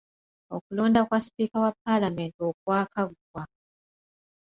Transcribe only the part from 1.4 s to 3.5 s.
wa Paalamenti okwakaggwa.